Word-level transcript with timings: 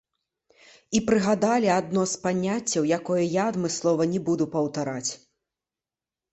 І 0.99 1.01
прыгадалі 1.09 1.69
адно 1.79 2.07
з 2.13 2.23
паняццяў, 2.25 2.83
якое 2.99 3.21
я 3.41 3.47
адмыслова 3.53 4.11
не 4.17 4.25
буду 4.33 4.51
паўтараць. 4.59 5.11